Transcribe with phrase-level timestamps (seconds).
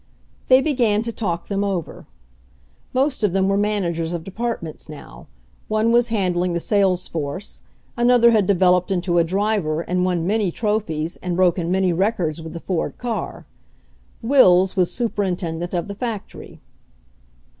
[0.47, 2.07] They began to talk them over.
[2.91, 5.27] Most of them were managers of departments now;
[5.67, 7.61] one was handling the sales force,
[7.95, 12.53] another had developed into a driver and won many trophies and broken many records with
[12.53, 13.45] the Ford car;
[14.23, 16.61] Wills was su perintendent of the factory.